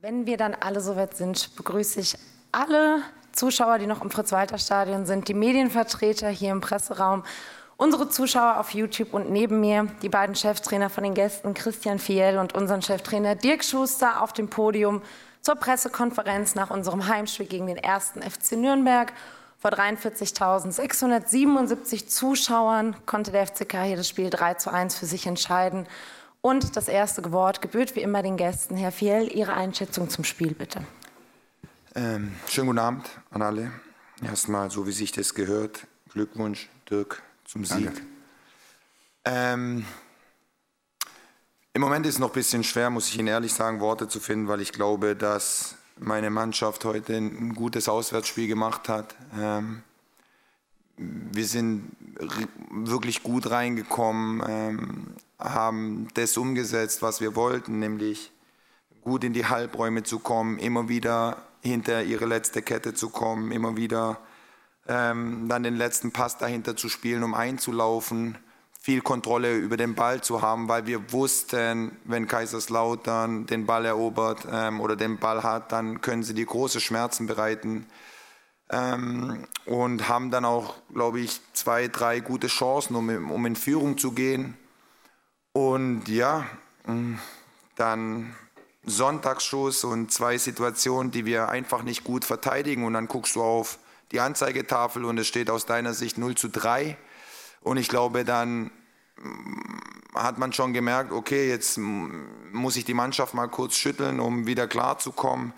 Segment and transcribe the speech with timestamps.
[0.00, 2.16] Wenn wir dann alle soweit sind, begrüße ich
[2.52, 3.02] alle
[3.32, 7.24] Zuschauer, die noch im Fritz-Walter-Stadion sind, die Medienvertreter hier im Presseraum,
[7.76, 12.38] unsere Zuschauer auf YouTube und neben mir die beiden Cheftrainer von den Gästen, Christian Fiel
[12.38, 15.02] und unseren Cheftrainer Dirk Schuster auf dem Podium
[15.40, 19.12] zur Pressekonferenz nach unserem Heimspiel gegen den ersten FC Nürnberg.
[19.58, 25.88] Vor 43.677 Zuschauern konnte der FCK hier das Spiel 3 zu 1 für sich entscheiden.
[26.40, 28.76] Und das erste Wort gebührt wie immer den Gästen.
[28.76, 30.84] Herr Fiel, Ihre Einschätzung zum Spiel bitte.
[31.94, 33.72] Ähm, schönen guten Abend an alle.
[34.22, 37.90] Erstmal, so wie sich das gehört, Glückwunsch, Dirk, zum Sieg.
[39.24, 39.84] Ähm,
[41.72, 44.20] Im Moment ist es noch ein bisschen schwer, muss ich Ihnen ehrlich sagen, Worte zu
[44.20, 49.16] finden, weil ich glaube, dass meine Mannschaft heute ein gutes Auswärtsspiel gemacht hat.
[49.36, 49.82] Ähm,
[50.96, 51.92] wir sind
[52.70, 55.06] wirklich gut reingekommen, ähm,
[55.38, 58.32] haben das umgesetzt, was wir wollten, nämlich
[59.02, 63.76] gut in die Halbräume zu kommen, immer wieder hinter ihre letzte Kette zu kommen, immer
[63.76, 64.18] wieder
[64.86, 68.38] ähm, dann den letzten Pass dahinter zu spielen, um einzulaufen,
[68.80, 74.46] viel Kontrolle über den Ball zu haben, weil wir wussten, wenn Kaiserslautern den Ball erobert
[74.50, 77.86] ähm, oder den Ball hat, dann können sie die große Schmerzen bereiten.
[78.70, 83.96] Ähm, und haben dann auch, glaube ich, zwei, drei gute Chancen, um, um in Führung
[83.96, 84.56] zu gehen.
[85.52, 86.46] Und ja,
[86.86, 87.14] mm,
[87.76, 88.36] dann
[88.84, 92.84] Sonntagsschuss und zwei Situationen, die wir einfach nicht gut verteidigen.
[92.84, 93.78] Und dann guckst du auf
[94.12, 96.96] die Anzeigetafel und es steht aus deiner Sicht 0 zu 3.
[97.60, 98.70] Und ich glaube, dann
[99.16, 99.78] mm,
[100.14, 104.66] hat man schon gemerkt, okay, jetzt muss ich die Mannschaft mal kurz schütteln, um wieder
[104.66, 105.52] klarzukommen.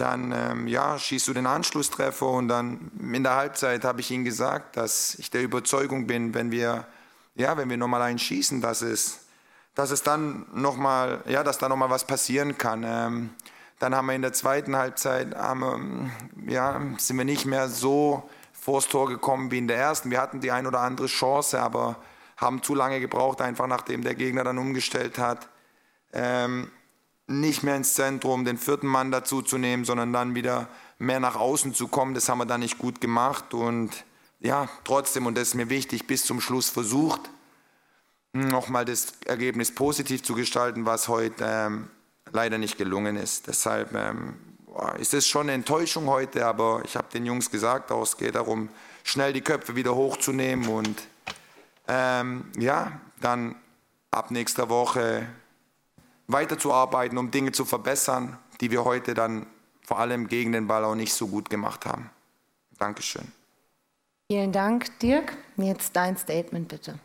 [0.00, 4.24] Dann ähm, ja, schießt du den Anschlusstreffer und dann in der Halbzeit habe ich ihnen
[4.24, 6.86] gesagt, dass ich der Überzeugung bin, wenn wir,
[7.34, 9.20] ja, wenn wir nochmal einen schießen, dass es
[9.74, 12.84] dass es dann noch mal, ja, dass da noch mal was passieren kann.
[12.84, 13.30] Ähm,
[13.78, 16.12] dann haben wir in der zweiten Halbzeit, haben,
[16.46, 20.10] ja, sind wir nicht mehr so vors Tor gekommen wie in der ersten.
[20.10, 21.96] Wir hatten die ein oder andere Chance, aber
[22.36, 25.48] haben zu lange gebraucht, einfach nachdem der Gegner dann umgestellt hat.
[26.12, 26.70] Ähm,
[27.30, 30.68] nicht mehr ins Zentrum, den vierten Mann dazu zu nehmen, sondern dann wieder
[30.98, 32.14] mehr nach außen zu kommen.
[32.14, 34.04] Das haben wir dann nicht gut gemacht und
[34.40, 37.30] ja, trotzdem, und das ist mir wichtig, bis zum Schluss versucht,
[38.32, 41.88] nochmal das Ergebnis positiv zu gestalten, was heute ähm,
[42.32, 43.46] leider nicht gelungen ist.
[43.48, 44.34] Deshalb ähm,
[44.98, 48.34] ist es schon eine Enttäuschung heute, aber ich habe den Jungs gesagt, auch es geht
[48.34, 48.70] darum,
[49.04, 51.02] schnell die Köpfe wieder hochzunehmen und
[51.86, 53.56] ähm, ja, dann
[54.10, 55.26] ab nächster Woche
[56.32, 59.46] weiterzuarbeiten, um Dinge zu verbessern, die wir heute dann
[59.82, 62.10] vor allem gegen den Ball auch nicht so gut gemacht haben.
[62.78, 63.32] Dankeschön.
[64.30, 65.36] Vielen Dank, Dirk.
[65.56, 66.98] Jetzt dein Statement bitte.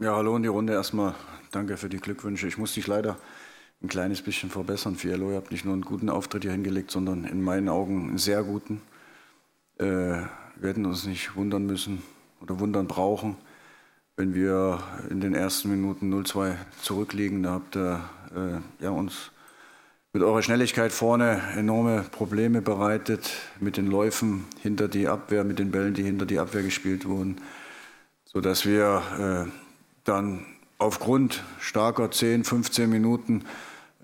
[0.00, 0.72] Ja, hallo in die Runde.
[0.72, 1.14] Erstmal
[1.50, 2.46] danke für die Glückwünsche.
[2.46, 3.18] Ich muss dich leider
[3.82, 5.30] ein kleines bisschen verbessern, Fiello.
[5.30, 8.42] Ihr habt nicht nur einen guten Auftritt hier hingelegt, sondern in meinen Augen einen sehr
[8.42, 8.80] guten.
[9.78, 12.02] Äh, wir hätten uns nicht wundern müssen
[12.40, 13.36] oder wundern brauchen,
[14.16, 17.42] wenn wir in den ersten Minuten 0-2 zurückliegen.
[17.42, 18.00] Da habt ihr
[18.34, 19.30] äh, ja, uns
[20.14, 25.70] mit eurer Schnelligkeit vorne enorme Probleme bereitet, mit den Läufen hinter die Abwehr, mit den
[25.70, 27.42] Bällen, die hinter die Abwehr gespielt wurden,
[28.24, 29.02] sodass wir
[29.46, 29.50] äh,
[30.04, 30.46] dann
[30.78, 33.44] aufgrund starker 10, 15 Minuten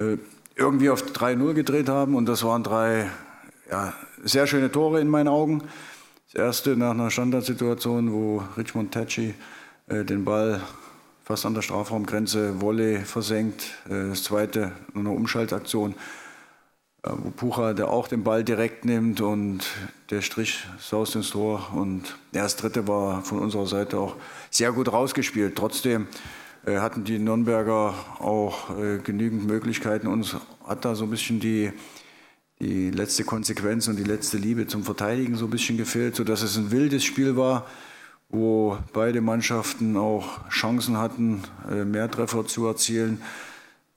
[0.00, 0.16] äh,
[0.56, 2.16] irgendwie auf 3-0 gedreht haben.
[2.16, 3.08] Und das waren drei
[3.70, 3.94] ja,
[4.24, 5.62] sehr schöne Tore in meinen Augen.
[6.32, 9.34] Das erste nach einer Standardsituation, wo Richmond äh,
[9.90, 10.60] den Ball
[11.30, 13.62] fast an der Strafraumgrenze Volley versenkt.
[13.88, 15.94] Äh, das zweite nur eine Umschaltaktion,
[17.04, 19.60] äh, wo Pucha, der auch den Ball direkt nimmt und
[20.10, 21.70] der Strich saust ins Tor.
[21.72, 24.16] Und das dritte war von unserer Seite auch
[24.50, 25.54] sehr gut rausgespielt.
[25.54, 26.08] Trotzdem
[26.66, 30.08] äh, hatten die Nürnberger auch äh, genügend Möglichkeiten.
[30.08, 30.34] Uns
[30.66, 31.70] hat da so ein bisschen die,
[32.58, 36.56] die letzte Konsequenz und die letzte Liebe zum Verteidigen so ein bisschen gefehlt, sodass es
[36.56, 37.68] ein wildes Spiel war,
[38.30, 43.20] wo beide Mannschaften auch Chancen hatten, äh, mehr Treffer zu erzielen.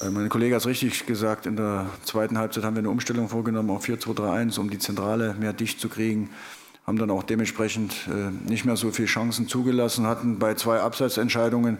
[0.00, 3.28] Äh, mein Kollege hat es richtig gesagt, in der zweiten Halbzeit haben wir eine Umstellung
[3.28, 6.30] vorgenommen auf 4-2-3-1, um die Zentrale mehr dicht zu kriegen.
[6.86, 11.78] Haben dann auch dementsprechend äh, nicht mehr so viele Chancen zugelassen, hatten bei zwei Abseitsentscheidungen,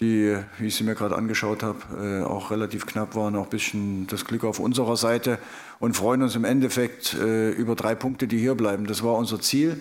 [0.00, 4.08] die, wie ich sie mir gerade angeschaut habe, auch relativ knapp waren, auch ein bisschen
[4.08, 5.38] das Glück auf unserer Seite
[5.78, 8.88] und freuen uns im Endeffekt über drei Punkte, die hier bleiben.
[8.88, 9.80] Das war unser Ziel.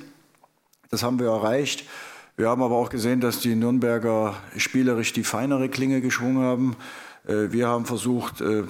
[0.94, 1.86] Das haben wir erreicht.
[2.38, 6.76] Wir haben aber auch gesehen, dass die Nürnberger spielerisch die feinere Klinge geschwungen haben.
[7.26, 8.62] Äh, wir haben versucht, äh,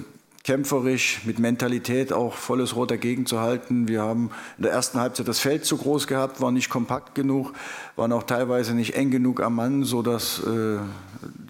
[0.45, 3.89] kämpferisch, mit Mentalität auch volles Rot dagegen zu halten.
[3.89, 7.51] Wir haben in der ersten Halbzeit das Feld zu groß gehabt, waren nicht kompakt genug,
[7.97, 10.77] waren auch teilweise nicht eng genug am Mann, sodass äh,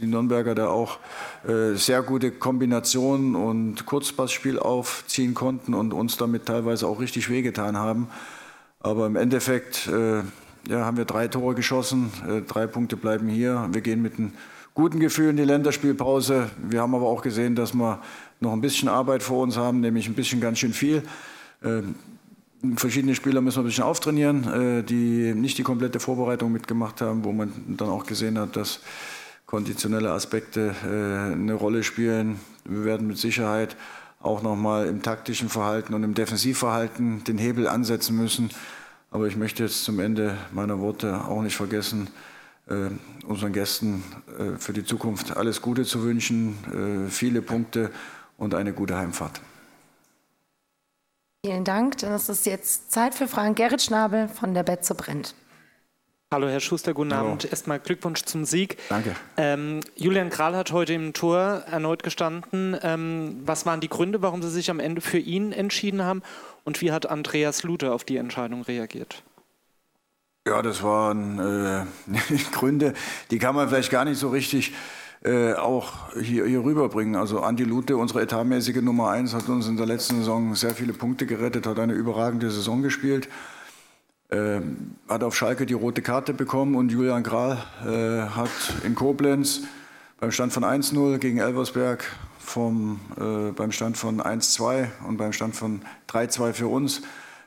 [0.01, 0.97] die Nürnberger da auch
[1.73, 8.07] sehr gute Kombinationen und Kurzpassspiel aufziehen konnten und uns damit teilweise auch richtig wehgetan haben.
[8.79, 10.23] Aber im Endeffekt äh,
[10.67, 13.67] ja, haben wir drei Tore geschossen, äh, drei Punkte bleiben hier.
[13.71, 14.33] Wir gehen mit einem
[14.73, 16.49] guten Gefühl in die Länderspielpause.
[16.57, 17.99] Wir haben aber auch gesehen, dass wir
[18.39, 21.03] noch ein bisschen Arbeit vor uns haben, nämlich ein bisschen ganz schön viel.
[21.63, 21.95] Ähm,
[22.75, 27.23] verschiedene Spieler müssen wir ein bisschen auftrainieren, äh, die nicht die komplette Vorbereitung mitgemacht haben,
[27.23, 28.79] wo man dann auch gesehen hat, dass
[29.45, 32.39] konditionelle Aspekte äh, eine Rolle spielen.
[32.65, 33.75] Wir werden mit Sicherheit
[34.21, 38.49] auch nochmal im taktischen Verhalten und im Defensivverhalten den Hebel ansetzen müssen.
[39.13, 42.09] Aber ich möchte jetzt zum Ende meiner Worte auch nicht vergessen,
[42.67, 42.89] äh,
[43.27, 44.03] unseren Gästen
[44.39, 47.91] äh, für die Zukunft alles Gute zu wünschen, äh, viele Punkte
[48.37, 49.39] und eine gute Heimfahrt.
[51.45, 51.99] Vielen Dank.
[51.99, 53.53] Dann ist es jetzt Zeit für Fragen.
[53.53, 55.35] Gerrit Schnabel von der Betze brennt.
[56.33, 57.27] Hallo Herr Schuster, guten Hallo.
[57.27, 57.45] Abend.
[57.45, 58.77] Erstmal Glückwunsch zum Sieg.
[58.89, 59.15] Danke.
[59.37, 61.37] Ähm, Julian Kral hat heute im Tor
[61.69, 62.75] erneut gestanden.
[62.81, 66.23] Ähm, was waren die Gründe, warum Sie sich am Ende für ihn entschieden haben?
[66.63, 69.21] Und wie hat Andreas Lute auf die Entscheidung reagiert?
[70.47, 71.85] Ja, das waren äh,
[72.51, 72.95] Gründe,
[73.29, 74.73] die kann man vielleicht gar nicht so richtig
[75.23, 77.15] äh, auch hier, hier rüberbringen.
[77.15, 80.93] Also Andi Lute, unsere etatmäßige Nummer 1, hat uns in der letzten Saison sehr viele
[80.93, 83.29] Punkte gerettet, hat eine überragende Saison gespielt.
[84.33, 84.61] Äh,
[85.07, 88.49] hat auf Schalke die rote Karte bekommen und Julian Kral äh, hat
[88.83, 89.61] in Koblenz
[90.19, 92.03] beim Stand von 1-0 gegen Elversberg
[92.39, 97.03] vom, äh, beim Stand von 1-2 und beim Stand von 3-2 für uns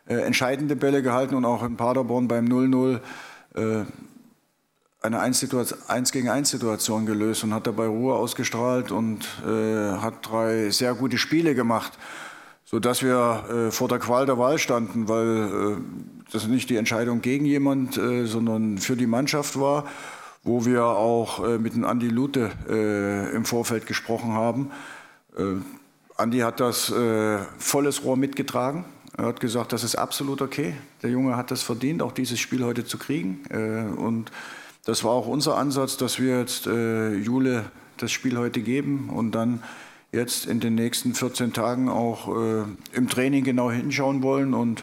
[0.06, 3.00] äh, entscheidende Bälle gehalten und auch in Paderborn beim 0-0
[5.00, 10.68] eine 1 gegen 1 Situation gelöst und hat dabei Ruhe ausgestrahlt und äh, hat drei
[10.70, 11.92] sehr gute Spiele gemacht,
[12.64, 17.20] sodass wir äh, vor der Qual der Wahl standen, weil äh, das nicht die Entscheidung
[17.20, 19.84] gegen jemand, äh, sondern für die Mannschaft war,
[20.42, 24.70] wo wir auch äh, mit dem Andi Lute äh, im Vorfeld gesprochen haben.
[26.16, 26.90] Andi hat das
[27.58, 28.86] volles Rohr mitgetragen.
[29.18, 30.74] Er hat gesagt, das ist absolut okay.
[31.02, 33.42] Der Junge hat das verdient, auch dieses Spiel heute zu kriegen.
[33.98, 34.30] und
[34.86, 37.64] das war auch unser Ansatz, dass wir jetzt äh, Jule
[37.96, 39.64] das Spiel heute geben und dann
[40.16, 44.82] jetzt in den nächsten 14 Tagen auch äh, im Training genau hinschauen wollen und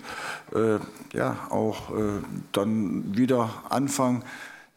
[0.55, 0.77] äh,
[1.13, 2.21] ja auch äh,
[2.53, 4.23] dann wieder anfangen,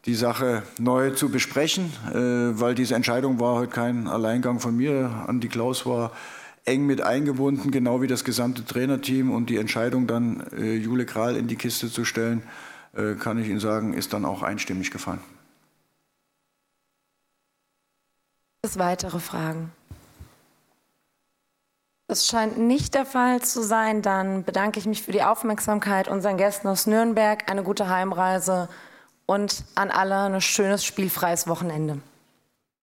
[0.05, 5.25] die Sache neu zu besprechen, äh, weil diese Entscheidung war heute kein Alleingang von mir.
[5.27, 6.11] Andi Klaus war
[6.65, 11.37] eng mit eingebunden, genau wie das gesamte Trainerteam und die Entscheidung dann äh, Jule Kral
[11.37, 12.43] in die Kiste zu stellen,
[12.93, 15.21] äh, kann ich Ihnen sagen, ist dann auch einstimmig gefallen.
[18.75, 19.71] Weitere Fragen?
[22.09, 24.01] Das scheint nicht der Fall zu sein.
[24.01, 28.69] Dann bedanke ich mich für die Aufmerksamkeit unseren Gästen aus Nürnberg, eine gute Heimreise
[29.25, 31.99] und an alle ein schönes spielfreies Wochenende.